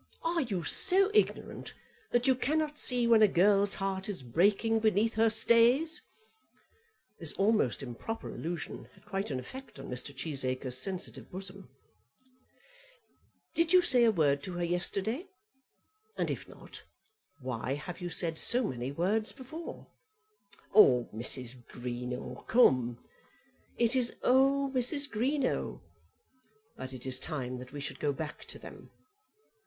[0.23, 1.75] Are you so ignorant
[2.09, 6.01] that you cannot see when a girl's heart is breaking beneath her stays?"
[7.19, 10.11] This almost improper allusion had quite an effect on Mr.
[10.11, 11.69] Cheesacre's sensitive bosom.
[13.53, 15.27] "Did you say a word to her yesterday?
[16.17, 16.81] And if not,
[17.39, 19.85] why have you said so many words before?"
[20.73, 21.63] "Oh, Mrs.
[21.67, 22.97] Greenow; come!"
[23.77, 25.07] "It is, oh, Mrs.
[25.07, 25.79] Greenow.
[26.75, 28.89] But it is time that we should go back to them."